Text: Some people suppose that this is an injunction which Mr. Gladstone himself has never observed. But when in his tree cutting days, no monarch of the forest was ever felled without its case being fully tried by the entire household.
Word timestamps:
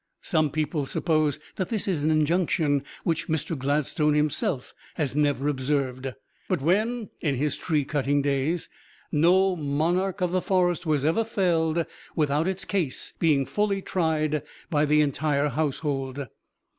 Some 0.23 0.49
people 0.49 0.87
suppose 0.87 1.37
that 1.57 1.69
this 1.69 1.87
is 1.87 2.03
an 2.03 2.09
injunction 2.09 2.83
which 3.03 3.27
Mr. 3.27 3.55
Gladstone 3.55 4.15
himself 4.15 4.73
has 4.95 5.15
never 5.15 5.47
observed. 5.47 6.11
But 6.49 6.59
when 6.59 7.11
in 7.19 7.35
his 7.35 7.55
tree 7.55 7.85
cutting 7.85 8.23
days, 8.23 8.67
no 9.11 9.55
monarch 9.55 10.19
of 10.21 10.31
the 10.31 10.41
forest 10.41 10.87
was 10.87 11.05
ever 11.05 11.23
felled 11.23 11.85
without 12.15 12.47
its 12.47 12.65
case 12.65 13.13
being 13.19 13.45
fully 13.45 13.83
tried 13.83 14.41
by 14.71 14.85
the 14.85 15.01
entire 15.01 15.49
household. 15.49 16.25